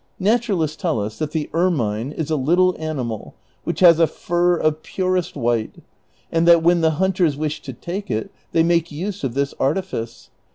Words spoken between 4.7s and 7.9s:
j^urest white, and that when the hunters wish to